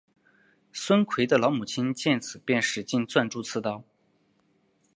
[0.71, 3.83] 孙奎的老母亲见此便使劲攥住刺刀。